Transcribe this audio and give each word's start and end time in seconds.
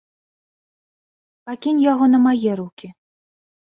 Пакінь 1.51 1.85
яго 1.91 2.05
на 2.17 2.25
мае 2.27 2.51
рукі. 2.65 2.87